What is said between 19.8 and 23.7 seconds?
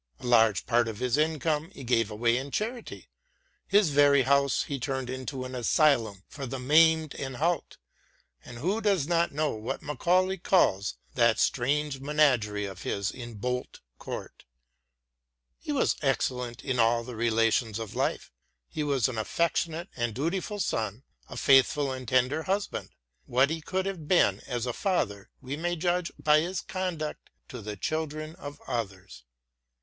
and dutiful son, a faithful and tender husband; what he